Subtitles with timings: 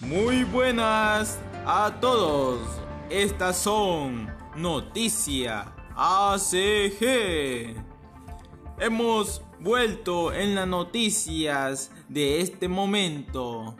[0.00, 2.60] Muy buenas a todos.
[3.08, 7.74] Estas son Noticia ACG.
[8.78, 13.74] Hemos vuelto en las noticias de este momento.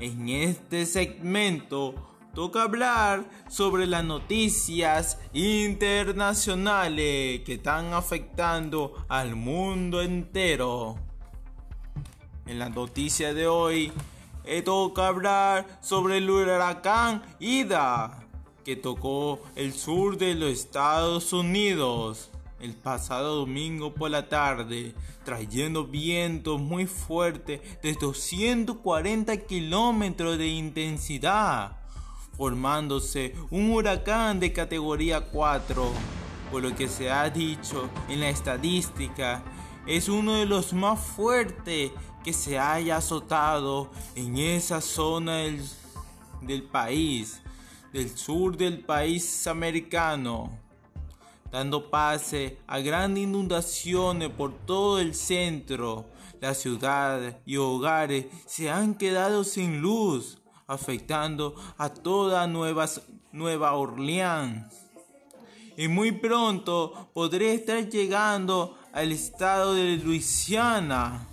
[0.00, 1.94] En este segmento
[2.34, 10.96] toca hablar sobre las noticias internacionales que están afectando al mundo entero.
[12.46, 13.90] En la noticia de hoy
[14.44, 18.24] eh, toca hablar sobre el huracán Ida
[18.64, 22.30] que tocó el sur de los Estados Unidos
[22.64, 31.76] el pasado domingo por la tarde, trayendo vientos muy fuertes de 240 kilómetros de intensidad,
[32.38, 35.92] formándose un huracán de categoría 4,
[36.50, 39.42] por lo que se ha dicho en la estadística,
[39.86, 45.42] es uno de los más fuertes que se haya azotado en esa zona
[46.40, 47.42] del, país,
[47.92, 50.64] del sur del país americano
[51.54, 56.06] dando pase a grandes inundaciones por todo el centro.
[56.40, 64.66] La ciudad y hogares se han quedado sin luz, afectando a toda Nueva Orleans.
[65.76, 71.26] Y muy pronto podría estar llegando al estado de Luisiana.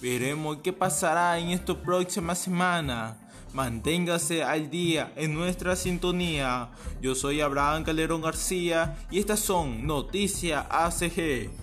[0.00, 3.16] Veremos qué pasará en esta próxima semana.
[3.52, 6.70] Manténgase al día en nuestra sintonía.
[7.00, 11.61] Yo soy Abraham Calderón García y estas son Noticias ACG.